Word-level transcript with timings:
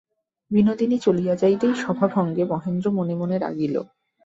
বিনোদিনী 0.51 0.97
চলিয়া 0.97 1.33
যাইতেই 1.35 1.73
সভাভঙ্গে 1.75 2.43
মহেন্দ্র 2.45 2.87
মনে 2.91 3.15
মনে 3.15 3.35
রাগিল। 3.39 3.75